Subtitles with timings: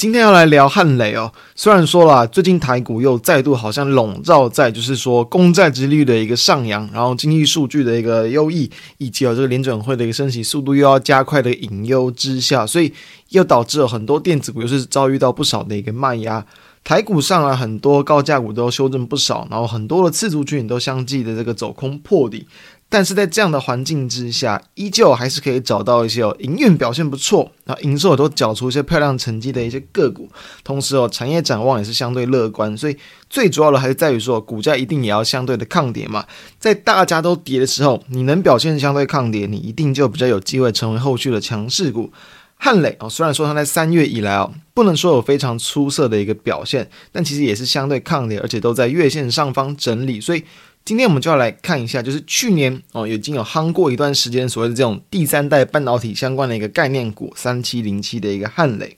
[0.00, 12.90] 今天要来聊汉磊哦，虽然说啦，最近台股又再度好像笼罩在就是说公债殖利率的一个上扬，然后经济数据的一个优异，以及有这个联准会的一个升息速度又要加快的隐忧之下，所以
[13.28, 16.42] 又导致了很多电子股又是遭遇到不少的一个卖压。
[16.82, 22.46] 台股上啊，很多高价股都修正不少，然后很多的次族群都相继的这个走空破底。
[22.92, 30.28] 但是在这样的环境之下，依旧还是可以找到一些哦，营运表现不错，然后营收都缴出一些漂亮成绩的一些个股。
[30.64, 32.76] 同时哦，产业展望也是相对乐观。
[32.76, 32.96] 所以
[33.30, 36.26] 最主要的还是在于说，股价一定也要相对的抗跌嘛。
[36.58, 42.12] 在大家都跌的时候，你能表现相对抗跌，你一定就比较有机会成为后续的强势股。
[42.56, 50.42] 汉磊哦，虽然说它在三月以来哦，不能说有非常出色的一个表现，但其实也是相对抗跌，而且都在月线上方整理，所以。
[50.84, 58.96] 今天我们就要来看一下，就是去年哦，已经有夯过一段时间，所谓的这种第三代半导体相关的一个概念股三七零七的一个汉磊。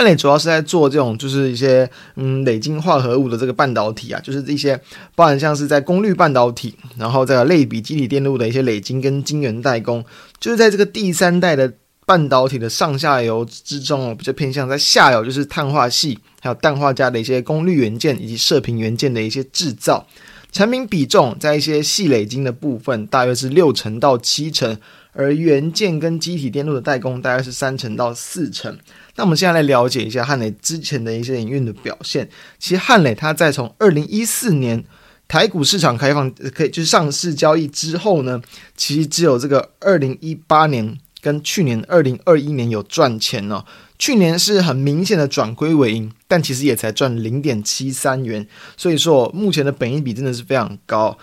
[0.00, 4.80] 汉磊主要是在做这种，就是一些嗯磊晶化合物的这个半导体啊，就是一些
[5.14, 10.02] 包含像是在功率半导体，然后在类比积体电路的一些磊晶跟晶圆代工，
[10.38, 11.70] 就是在这个第三代的
[12.06, 20.06] 半导体的上下游之中哦，比较偏向在下游，就是碳化系还有氮化镓的一些功率元件以及射频元件的一些制造，
[20.50, 24.78] 产品比重在一些细磊晶的部分大约是六成到七成。
[25.12, 28.78] 而元件跟机体电路的代工大概是三成到四成。
[29.16, 32.28] 那我们现在来了解一下汉磊之前的一些营运的表现。
[32.58, 34.84] 其实汉磊它在从二零一四年
[35.28, 38.40] 台股市场开放，可以就是上市交易之后呢，
[38.76, 43.64] 其实只有这个二零一八年跟去年二零二一年有赚钱哦。
[43.98, 48.46] 去年是很明显的转亏为盈，但其实也才赚零点七三元。
[48.76, 51.18] 所以说目前的本益比真的是非常高。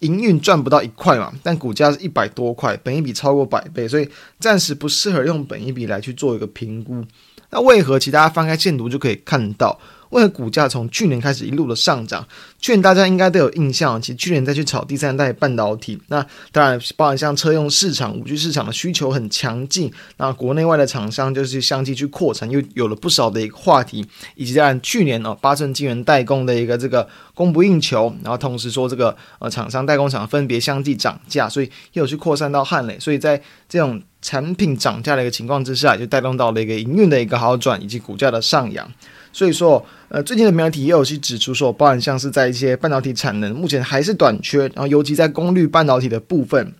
[0.00, 7.04] 营运赚不到一块嘛，但股价是一百多块，本一比超过百倍，所以暂时不适合用本一比来去做一个评估。
[7.50, 7.98] 那为何？
[7.98, 9.78] 其他翻开线图就可以看到。
[10.12, 12.26] 为何股价从去年开始一路的上涨？
[12.60, 24.06] 去年大家应该都有印象，其实去年再去炒第三代半导体，那当然包含像车用市场、五 G 市场的需求很强劲，那国内外的厂商就是相继去扩产，又有了不少的一个话题，
[24.36, 38.88] 以及当然去年哦八寸晶圆代工的一个这个供不应求，然后同时说这个呃厂商代工厂分别相继涨价，所以又有去扩散到汉磊，所以在这种产品涨价的一个情况之下，就带动到了一个营运的一个好转，以及股价的上扬。
[39.32, 46.74] 所以说，呃，最近的媒体也有去指出说，包含像是在一些半导体产能目前还是短缺，然后尤其在功率半导体的部分，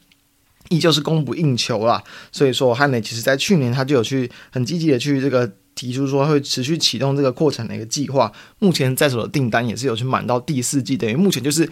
[0.68, 2.02] 依旧是供不应求啦。
[2.30, 8.30] 所以说，汉磊其实在去年他就有去很积极的去这个提出说会持续启动这个扩产的一个计划。
[8.58, 11.66] 目前在手的订单也是有去满到第四季，等于目前就是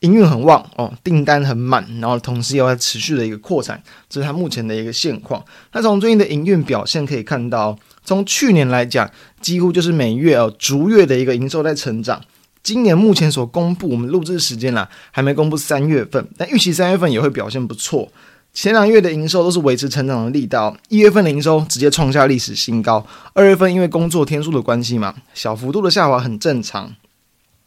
[0.00, 5.44] 营运很旺哦，订单很满，然后同时又在持续的一个扩产，这是它目前的一个现况。
[5.72, 7.78] 那从最近的营运表现可以看到。
[8.04, 9.10] 从去年来讲，
[9.40, 12.20] 几乎就是每月哦逐月的一个营收在成长。
[12.62, 18.08] 今年目前所公布，我们录制时间啦，还没公布三月份，但预期三月份也会表现不错。
[18.52, 26.94] 前两月的营收都是维持成长的力道，一月份的营收直接创下历史新高，二月份因为工作天数的关系嘛，小幅度的下滑很正常。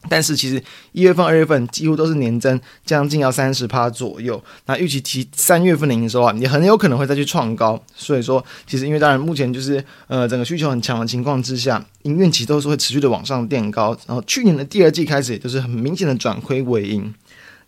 [0.09, 4.41] 但是其实一月份、二月份几乎都是年增将近要三十趴左右。
[4.67, 7.81] 那预期其三月份的营收啊，也很有可能会再去创高。
[7.95, 13.97] 所以说，其实因为当然目前就是呃整个需求很强的情况之下，营运其实都是会持续的往上垫高。
[14.05, 17.13] 然后去年的第二季开始，也就是很明显的转亏为盈。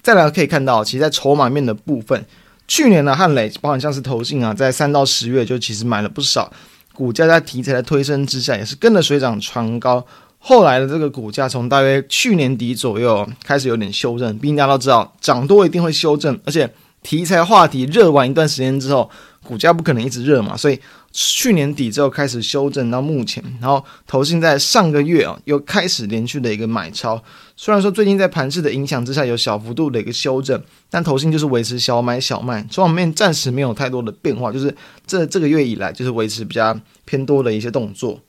[0.02, 2.24] 再来可以看到，其实在筹码面的部分，
[2.68, 6.54] 去年的汉磊包含像是投信啊，在三到十月就其实买了不少，
[6.94, 10.06] 股价在题材的推升之下，也是跟着水涨船高。
[10.42, 16.68] 后来的这个股价从大约去年底左右开始有点修正，毕竟大家都知道涨多一定会修正，而且
[17.04, 19.10] 题材话题热完一段时间之后，
[19.44, 20.80] 股价不可能一直热嘛，所以
[21.12, 27.22] 去年底之后开始修正到目前，然后投信在上个月啊又开始连续的一个买超，
[27.56, 34.74] 虽然说最近在盘势的影响之下有小幅度的一个修正，但投信就是维持小买小卖，筹码面暂时没有太多的变化，就是
[35.06, 38.20] 这这个月以来就是维持比较偏多的一些动作。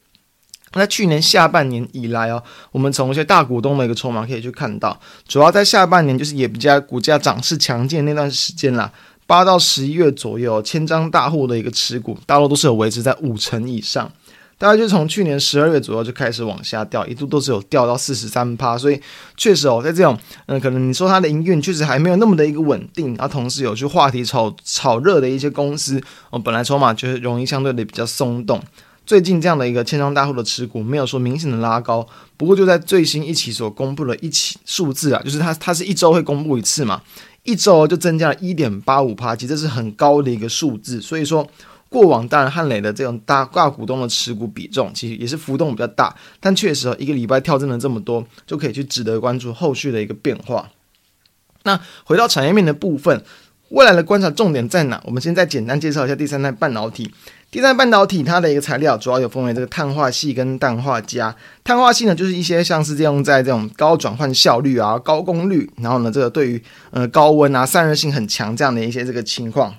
[0.75, 8.93] 那去年下半年以来哦，我们从一些大股东的一个筹码可以去看到，主要在下半年就是也比较股价涨势强劲那段时间啦，
[9.27, 14.11] 八到十一月左右，千张大户的一个持股，大多都是有维持在五成以上。
[14.59, 19.01] 大概就从去年十二月左右就开始往下掉，一度都是有掉到四十三趴，所以
[19.35, 28.63] 确实哦，在这种嗯，可能你说它的营运确实还没有那么的一个稳定，然后同时有去话题炒炒热的一些公司，哦，本来筹码就是容易相对的比较松动。
[29.11, 37.03] 最近这样的一个千张大户的持股没有说明显的拉高，不过就在最新一期所公布的一期数字啊，就是它它是一周会公布一次嘛，
[37.43, 41.01] 一周就增加了一点八五趴，其实这是很高的一个数字。
[41.01, 41.45] 所以说，
[41.89, 50.71] 过往当然汉磊的这种大大股东的持股比重其实也是浮动比较大，但确实一个礼拜跳增了这么多，就可以去值得关注后续的一个变化。
[51.65, 53.25] 那回到产业面的部分。
[53.71, 55.01] 未来的观察重点在哪？
[55.05, 57.13] 我们先再简单介绍一下第三代半导体。
[57.53, 61.35] 第三代半导体它的一个材料主要有分为这个碳化矽跟氮化镓。
[61.63, 69.75] 碳化矽呢，就是一些像是这样在这种高转换效率啊、高功率，然后呢，这个对于呃高温啊、散热性很强这样的一些这个情况。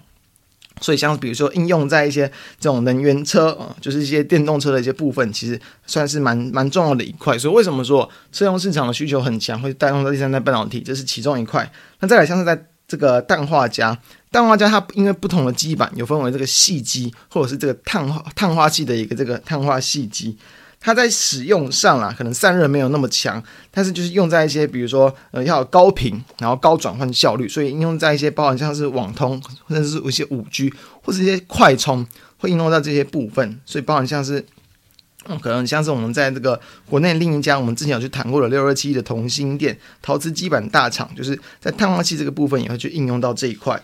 [0.80, 2.26] 所以像比如说应用在一些
[2.60, 7.38] 这种能源车啊，就是一些电动车的一些部分，其实算是蛮蛮重要的一块。
[7.38, 10.80] 所以为什么说车用市场的需求很强，会带动到第三代半导体？
[10.80, 11.70] 这是其中一块。
[12.00, 13.98] 那再来像是在这个氮化镓，
[14.32, 20.38] 氮化镓它因为不同的基板有分为这个细基或者是这个碳化碳化系的一个这个碳化细基，
[20.78, 23.42] 它在使用上啦，可能散热没有那么强，
[23.72, 32.06] 但是就是用在一些比如说呃要高频，然后高转换效率，所以应用在一些包含像是网通或者是一些五 G 或者一些快充
[32.40, 34.46] 会应用到这些部分，所以包含像是。
[35.27, 36.59] 嗯，可能像是我们在这个
[36.89, 43.79] 国内另一家，我们之前有去谈过的六二七的同心电陶瓷基板大厂，就是在碳化器这个部分也会去应用到这一块。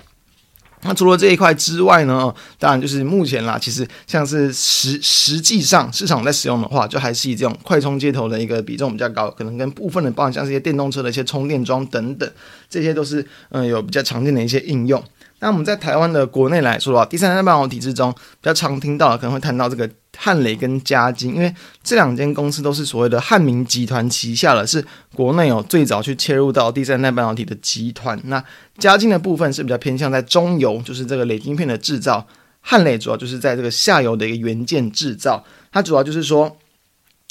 [0.81, 12.31] 那除了这一块之外呢，当然就是目前啦，其实像是实实际上市场在使用的话，就还是以这种快充接头的一个比重比较高，可能跟部分的包含像是一些电动车的一些充电桩等等，
[12.69, 15.03] 这些都是嗯有比较常见的一些应用。
[15.39, 19.87] 那我们在台湾的国内来说的话，第三代半导体之中比较常听到，可能会谈到这个
[20.17, 21.53] 汉磊跟嘉晶，因为
[21.83, 28.19] 这两间公司都是所谓的汉明集团旗下的，是国内有最早去切入到第三代半导体的集团。
[28.23, 28.43] 那
[28.79, 32.25] 嘉晶的部分是比较偏向在中游，就是这个磊晶片的制造；
[32.61, 35.43] 汉磊主要就是在这个下游的一个元件制造。
[35.71, 36.57] 它主要就是说，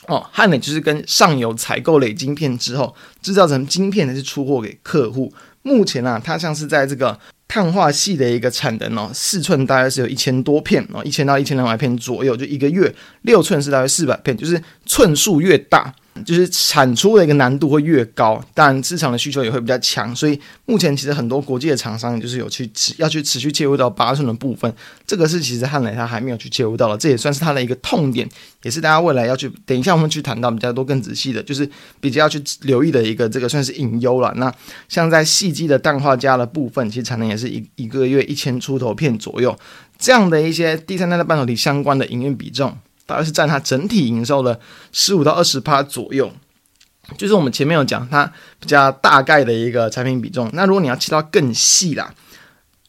[0.06, 5.34] 哦，汉磊就是跟上游采购磊晶片之后，制造成晶片，呢是出货给客户。
[5.62, 7.18] 目前啊，它像是在这个。
[7.48, 12.92] 碳化系的一个产能哦，四寸大概是有一千多片哦，一千到一千两百片左右，就一个月。
[13.22, 15.94] 六寸是大概四百片，就是寸数越大。
[16.24, 24.72] 就是产出的一个难度会越高，但市场的需求也会比较强，所以目前其实很多国际的厂商就是有去持要去持续切入到八寸的部分，
[25.06, 28.28] 这个是其实汉磊它还没有去切入到的，这也算是它的一个痛点，
[28.62, 31.68] 也是大家未来要去等一下我们去谈到比较多更仔细的，就是
[32.00, 34.32] 比较要去留意的一个这个算是隐忧了。
[34.36, 34.52] 那
[34.88, 39.56] 像在矽基的氮化镓的部分，其实产能也是一一个月一千出头片左右，
[39.98, 42.76] 这样的一些第三代的半导体相关的营运比重。
[43.06, 44.58] 大概是占它整体营收的
[44.90, 46.30] 十五到二十趴左右，
[47.16, 50.50] 就是我们前面有讲它比较大概的一个产品比重。
[50.52, 52.12] 那如果你要切到更细啦，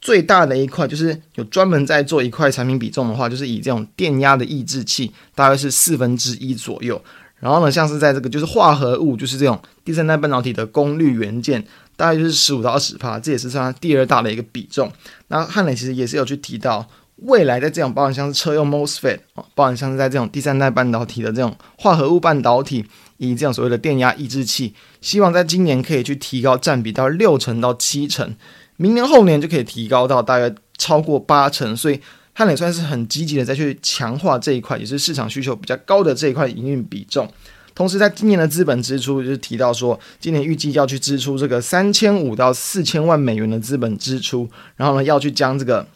[0.02, 7.00] 最大的一块就是有专门在做一块产品比重的话，就是以这种电压的抑制器，大概是四分之一左右。
[7.40, 11.64] 然后呢，像是在这个就是化合物，就是这种第三代半导体的功率元件，
[11.96, 14.92] 大概就是十五到二十趴，这也是算它第二大的一个比重。
[15.28, 16.88] 那汉磊其实也是有去提到。
[17.24, 22.86] 未来在这种包含像是车用 MOSFET 啊，包含像是在这种第三代半导体的这种化合物半导体，
[23.18, 28.36] 以这种所谓的电压抑制器，希望在今年可以去提高占比到六成到七成，
[28.76, 32.00] 明年后年就可以提高到大约超过八成，所以
[32.36, 37.28] 它也算是很积极的再去强化这一块，也是市场需求比较高的这一块营运比重。
[37.74, 45.88] 同时，在今年的资本支出就是提到说，今年预计要去支出这个三千五到四千万美元的资本支出，然后呢要去将这个。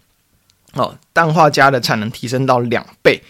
[0.74, 3.22] 哦，氮化镓的产能提升到两倍，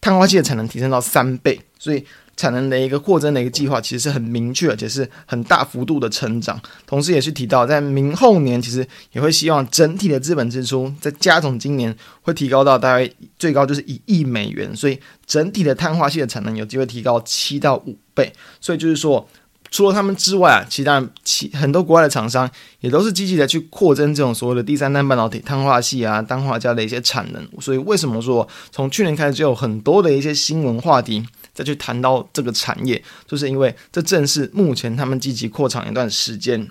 [0.00, 2.04] 碳化矽的产能提升到三倍，所以
[2.36, 6.60] 产能的一个扩增的一个计划其实是很明确，而且是很大幅度的成长。
[6.86, 18.32] 同时，也是提到在明后年，其实也会希望整体的资本支出在加总今年会提高到大概最高就是一亿美元，所以整体的碳化矽的产能有机会提高七到五倍。
[18.60, 19.26] 所以就是说。
[19.70, 22.50] 除了他们之外啊，其他其很多国外的厂商
[22.80, 27.48] 也都是积极的去扩增这种所谓的第三代半导体碳化系啊、氮化镓的一些产能。
[27.60, 31.24] 所以为什么说从去年开始就有很多的一些新闻话题
[31.54, 36.68] 再去谈到这个产业，就是因为这正是目前他们积极扩厂一段时间。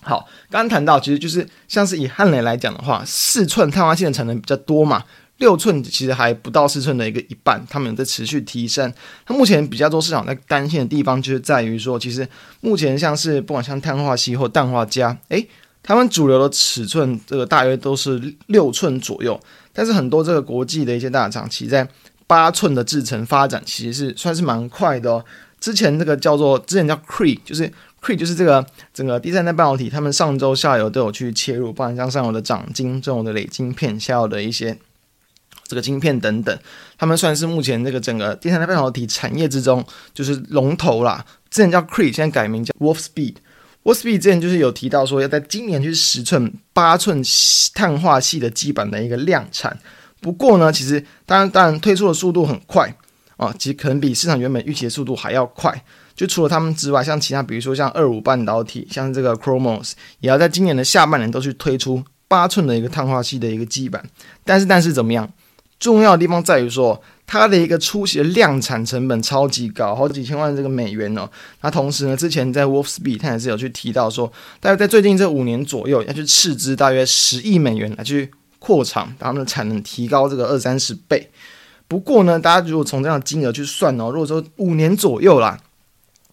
[0.00, 5.04] 好，刚刚谈到其实就是像是以汉磊来讲的话，四寸碳化矽的产能比较多嘛。
[5.42, 8.94] 六寸其实还不到四寸的一个一半，他们有在持续提升。
[9.26, 12.26] 那目前比较多市场在担心的地方，就是在于说，其实
[12.60, 15.44] 目前像是不管像碳化锡或氮化镓，诶，
[15.82, 19.38] 他们主流的尺寸这个大约都是六寸左右。
[19.72, 21.88] 但是很多这个国际的一些大厂，其实在
[22.28, 25.24] 八寸的制程发展，其实是算是蛮快的哦。
[25.58, 27.68] 之前这个叫做之前叫 Cree，就是
[28.00, 34.78] Cree，就是这个整个第三代半导体，他们上周下游都有去切入，不管像上游的长晶这种的磊晶片，下游的一些。
[35.72, 36.54] 这个晶片等等，
[36.98, 41.24] 他们算是目前这个整个第三代半导体产业之中就是龙头啦。
[41.48, 43.36] 之前叫 Cree，现在改名叫 Wolfspeed。
[43.84, 47.22] Wolfspeed 之前就是有提到说要在今年去十寸、八寸
[47.72, 49.78] 碳化矽的基板的一个量产。
[50.20, 52.94] 不过呢，其实当然当然推出的速度很快
[53.38, 55.82] 啊，其实可能比市场原本预期的速度还要快。
[56.14, 64.04] 就除了他们之外，像其他比如说像二五半导体，像这个 Chromos，也要在今年的下半年都去推出八寸的一个碳化矽的一个基板。
[64.44, 65.28] 但是但是怎么样？
[65.82, 71.28] 重要的地方在于说，它的一个初期量产成本超级高，好几千万这个美元哦。
[71.62, 81.28] 那同时呢，之前在 Wolfspeed 他也是有去提到说，大概在最近这五年左右要去斥资大约十亿美元来去扩厂，把他们的产能提高这个二三十倍。
[81.88, 85.58] 不过呢，大家如果从这样的金额去算哦，如果说五年左右啦。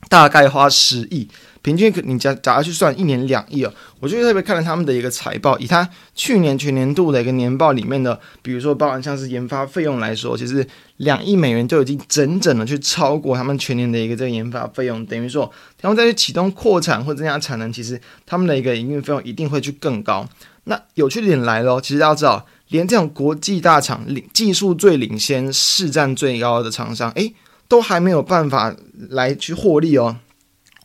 [0.08, 1.28] 大概花十亿，
[1.62, 10.66] 平均你假假如去算一年两亿哦，我就特别看了他们的一个财报，以他去年全年度的一个年报里面的，比如说包含像是研发费用来说，其实
[10.98, 20.28] 两亿美元就已经整整的去超过他们全年的一个这个研发费用，等于说他们再去启动扩产或增加产能，其实他们的一个营运费用一定会去更高。
[20.64, 27.34] 那有趣的点来了，其实大家知道，连这种国际大厂领技术最领先、市占最高的厂商，诶。
[27.68, 28.76] 都还没有办法
[29.10, 30.18] 来去获利哦。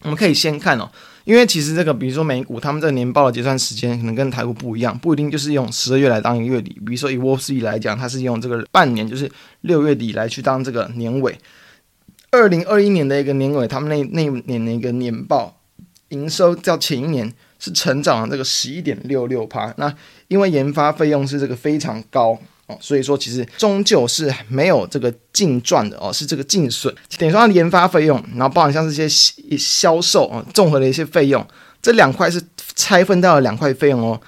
[0.04, 0.88] 我们可以先看哦，
[1.24, 6.78] 因为其实这个，比如说美股，他们这个年报的结算时间可能跟台股不一样，不一定就是用十二月来当月底。
[6.86, 9.30] 比如说以 Wall Street 来讲，它是用这个半年，就是
[9.62, 11.38] 六月底来去当这个年尾。
[12.30, 15.58] 二零二一年的一个年尾，他们那那一年的一个年报
[16.10, 19.72] 营收较前一年是成长了这个十一点六六趴。
[19.78, 19.94] 那
[20.28, 22.38] 因为研发费用是这个非常高。
[22.66, 26.94] 哦，所以说其实终究是没有这个净赚的哦，是这个净损。
[27.18, 29.08] 等于说它的研发费用，然后包含像这些
[29.58, 31.46] 销售啊，综合的一些费用，
[31.82, 32.42] 这两块是
[32.74, 34.20] 拆分到了两块费用哦。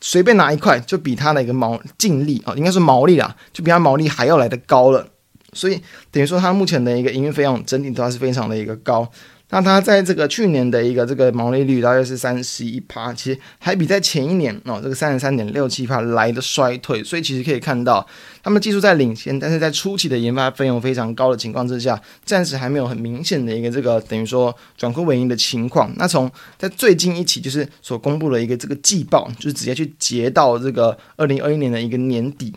[0.00, 5.06] 随便拿一块，就比它的一个毛净利啊，应该是毛利啦，就比它毛利还要来得高了。
[5.52, 9.08] 所以等于说它目前的一个营运费用整体都还是非常的一个高。
[9.54, 18.04] 那它在这个去年的一个这个毛利率大约是三十一趴，其实还比在前一年哦这个三十三点六七趴来的衰退，所以其实可以看到，
[18.42, 25.88] 他们技术在领先，但是在初期的研发费用非常高的情况之下，暂时还没有很明显的一个这个等于说转亏为盈的情况。
[25.98, 32.52] 那从在最近一期就是所公布的一个这个季报，就是直接去截到这个二零二一年的一个年底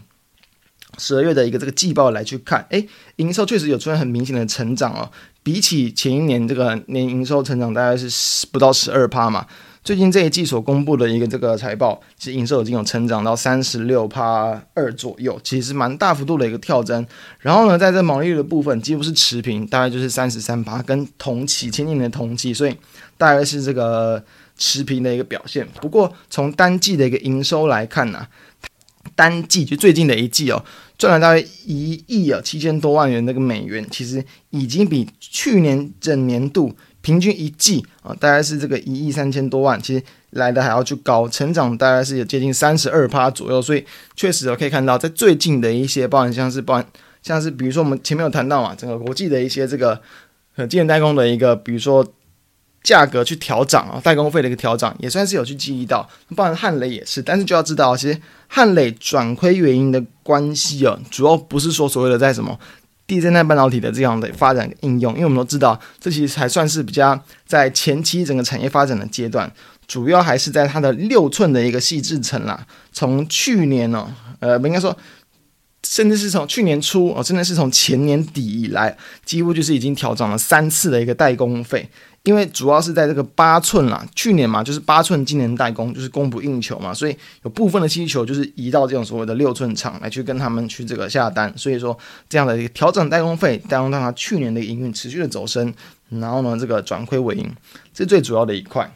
[0.97, 2.87] 十二月的一个这个季报来去看，诶，
[3.17, 5.09] 营收确实有出现很明显的成长哦。
[5.43, 9.47] 比起前一年这个年营收成长大概是十不到十二趴嘛，
[9.81, 17.07] 最近这一季所公布的一个这个财报，其实营收已经有成长到三十六趴二左右，其实蛮大幅度的一个跳增。
[17.39, 22.75] 然后呢，在这毛利率的部分几乎是持平，大概就是三十三趴，跟同期前年的同期，所以
[23.17, 24.21] 大概是这个
[24.57, 25.65] 持平的一个表现。
[25.79, 28.27] 不过从单季的一个营收来看呢、
[29.15, 30.65] 单季就最近的一季哦。
[30.97, 43.85] 赚了大约一亿啊七千多万元那个美元，其实已经比去年整年度平均一季啊，大概是这个一亿三千多万，其实来的还要去高，成长大概是有接近三十二趴左右，所以
[44.15, 46.87] 确实可以看到，在最近的一些包含像是包含
[47.21, 50.01] 像是比如说我们前面有谈到嘛，整个国际的一些这个
[50.55, 52.05] 呃晶圆代工的一个，比如说。
[52.83, 62.57] 价格去调涨啊，代工费的一个调涨也算是有去记忆到，包含汉磊也是，但是就要知道，其实汉磊转亏原因的关系啊，主要不是说所谓的在什么
[63.05, 69.51] 第三代半导体的这样的发展应用，因为我们都知道，这其实还算是比较在前期整个产业发展的阶段，
[69.87, 72.65] 主要还是在它的六寸的一个细制程啦。
[72.93, 74.95] 从去年呢，呃，不应该说，
[75.83, 81.89] 甚至是从去年初哦，真的是从前年底以来，几乎就是已经调涨了三次的一个代工费。
[82.27, 95.73] 因为主要是在这个八寸啦，去年嘛就是八寸今年代工就是供不应求嘛，所以有部分的需求就是移到这种所谓的六寸厂来去跟他们去这个下单，所以说这样的一个调整代工费，带动让它去年的营运持续的走升，
[96.09, 97.49] 然后呢这个转亏为盈，
[97.93, 98.93] 这是最主要的一块。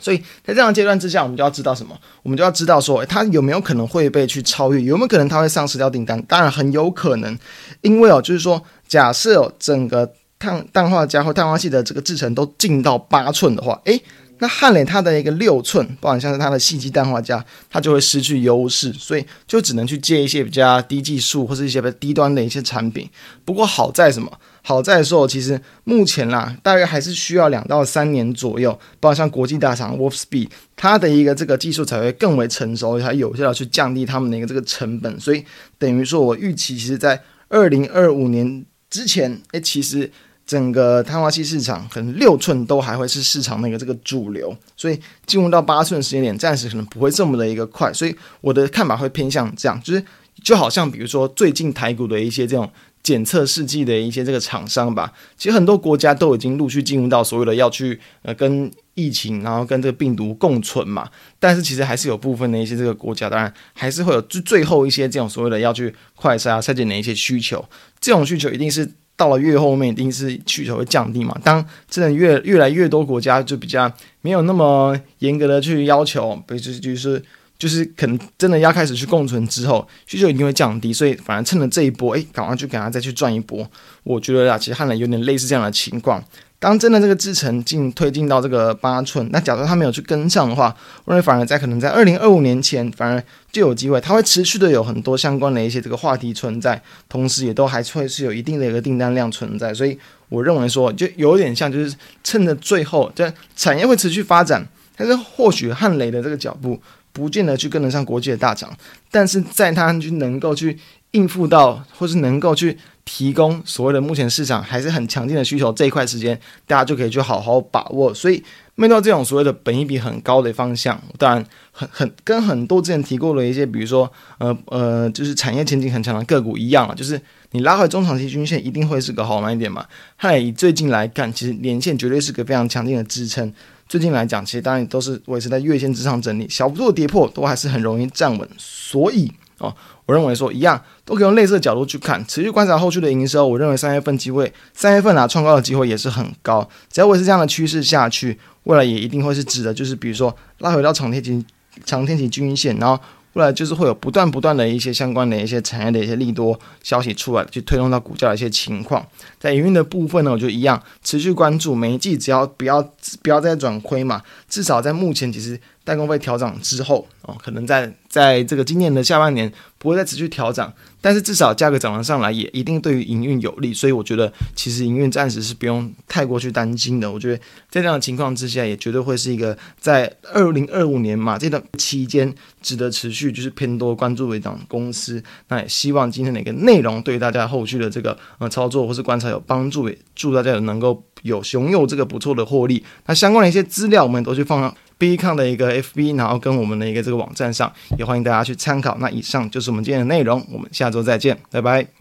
[0.00, 1.94] 所以在这样的阶段之下，我们就要知道什么？
[2.22, 4.80] 我们就要知道说，它有没有可能会被去超越？
[4.80, 6.22] 有没有可能它会丧失掉订单？
[6.22, 7.38] 当然很有可能，
[7.82, 10.10] 因为哦就是说，假设哦整个。
[10.38, 14.00] 碳氮化镓或碳化系的这个制程都进到八寸的话，诶，
[14.38, 23.08] 那汉磊它的一个六寸，包含像是它的细基氮化镓，它就会失去优势，所以就只能去接一些比较低技术或是一些比较低端的一些产品。
[23.44, 24.30] 不过好在什么？
[24.62, 35.18] 好在说，其实目前啦，大约还是需要两到三年左右，包括像国际大厂 Wolfspeed，它的一个这个技术才会更为成熟，才有效的去降低他们的一个这个成本。
[35.18, 35.44] 所以
[35.78, 40.12] 等于说我预期，其实在二零二五年之前，诶，其实。
[40.48, 50.02] 整个碳化器市场可能六寸都还会是市场那个这个主流，所以进入到八寸时间点，暂时可能不会这么的一个快，所以我的看法会偏向这样，就是
[50.42, 52.70] 就好像比如说最近台股的一些这种
[53.02, 61.06] 检测试剂的一些这个厂商吧，其实很多国家都已经陆续进入到所有的要去呃跟疫情，然后跟这个病毒共存嘛。
[61.38, 67.62] 但是其实还是有部分的一些这个国家，当然还是会有最最后一些这种所谓的要去快筛啊、筛检的一些需求。
[68.00, 71.38] 这种需求一定是到了越后面，一定是需求会降低嘛。
[71.44, 77.22] 当真的越越来越多国家就比较没有那么严格的去要求，比如就是。
[77.58, 83.68] 就是可能真的要开始去共存之后，需求一定会降低，所以反而趁着这一波，诶，赶快去给他再去赚一波。
[84.04, 86.22] 我觉得啊，其实汉磊有点类似这样的情况。
[86.60, 90.74] 当真的这个制程进推进到这个八寸，那假如他没有去跟上的话，
[91.04, 93.22] 我认为反而在可能在二零二五年前，反而
[93.52, 99.72] 就有机会，它会持续的有很多相关的一些这个话题存在，同时也都还会是有一定的一个订单量存在。
[99.72, 99.96] 所以
[100.28, 106.80] 我认为说，就有点像就是趁着最后，这产业会持续发展，但是或许汉雷的这个脚步。
[107.18, 108.72] 不见得去跟得上国际的大厂，
[109.10, 110.78] 但是在它去能够去
[111.10, 118.14] 应付到，或是能够去提供所谓的目前市场还是很强劲的需求这一块时间，大家就可以去好好把握。
[118.14, 118.40] 所以，
[118.76, 127.20] 面对这种所谓的本益比很高的方向，当然很很跟很多之前提过的一些，比如说呃呃，就是产业前景很强的个股一样啊，就是
[127.50, 129.84] 你拉回中长期均线一定会是个好买点嘛。
[130.14, 133.52] 嗨，以最近来看，其实年线绝对是个非常强劲的支撑。
[133.88, 138.48] 最近来讲，其实当然都是维持在月线之上整理，小幅度的跌破都还是很容易站稳。
[138.58, 143.48] 所以哦，我认为说一样都可以用类似的角度去看，持续观察后续的营收。
[143.48, 146.68] 我认为三月份机会，三月份啊创高的机会也是很高。
[146.92, 151.44] 只要维持这样的趋势下去，未来也一定会是指的，就是比如说拉回到长天期、
[151.84, 153.02] 长天期均线，然后。
[153.38, 159.06] 后来就是会有不断不断的一些相关的一些产业的一些利多消息出来，去推动到股价的一些情况。
[159.38, 162.82] 在营运的部分呢，我就一样持续关注每一季，只要不要
[163.22, 165.60] 不要再转亏嘛，至少在目前其实。
[165.88, 177.10] 代工费调涨之后，哦，可能在在这个今年的下半年不会再持续调涨，但是至少价格涨了上来，也一定对于营运有利，所以我觉得其实营运暂时是不用太过去担心的。
[177.10, 177.38] 我觉得
[177.70, 185.22] 在这样的情况之下，也绝对会是一个在二零二五年嘛这段期间值得持续就是偏多关注的一档公司。
[185.48, 192.84] 那也希望今天的一个内容对大家后续的这个呃操作或是观察有帮助，也祝大家能够有拥有这个不错的获利。
[193.06, 194.76] 那相关的一些资料，我们都去放到。
[194.98, 198.96] BECON 的一个 FB，然后跟我们的一个这个网站上，也欢迎大家去参考。
[199.00, 201.97] 那以上就是我们今天的内容，我们下周再见，拜拜。